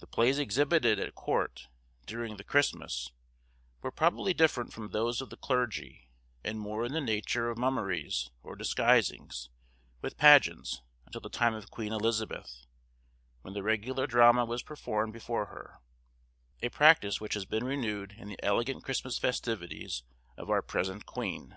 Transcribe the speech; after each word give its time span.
The 0.00 0.06
plays 0.06 0.38
exhibited 0.38 0.98
at 1.00 1.14
court, 1.14 1.68
during 2.04 2.36
the 2.36 2.44
Christmas, 2.44 3.12
were 3.80 3.90
probably 3.90 4.34
different 4.34 4.74
from 4.74 4.90
those 4.90 5.22
of 5.22 5.30
the 5.30 5.38
clergy, 5.38 6.10
and 6.44 6.60
more 6.60 6.84
in 6.84 6.92
the 6.92 7.00
nature 7.00 7.48
of 7.48 7.56
mummeries, 7.56 8.28
or 8.42 8.56
disguisings, 8.56 9.48
with 10.02 10.18
pageants, 10.18 10.82
until 11.06 11.22
the 11.22 11.30
time 11.30 11.54
of 11.54 11.70
Queen 11.70 11.94
Elizabeth, 11.94 12.66
when 13.40 13.54
the 13.54 13.62
regular 13.62 14.06
drama 14.06 14.44
was 14.44 14.62
performed 14.62 15.14
before 15.14 15.46
her, 15.46 15.80
a 16.60 16.68
practice 16.68 17.18
which 17.18 17.32
has 17.32 17.46
been 17.46 17.64
renewed 17.64 18.16
in 18.18 18.28
the 18.28 18.38
elegant 18.44 18.84
Christmas 18.84 19.18
festivities 19.18 20.02
of 20.36 20.50
our 20.50 20.60
present 20.60 21.06
Queen. 21.06 21.56